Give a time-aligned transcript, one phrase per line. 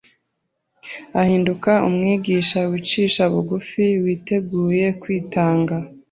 [1.21, 5.75] ahinduka umwigishwa wicisha bugnfi witeguye kwitanga¬